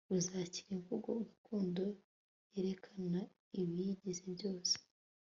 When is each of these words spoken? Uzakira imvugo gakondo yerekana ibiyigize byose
Uzakira 0.17 0.69
imvugo 0.77 1.09
gakondo 1.27 1.85
yerekana 2.53 3.19
ibiyigize 3.61 4.23
byose 4.35 4.73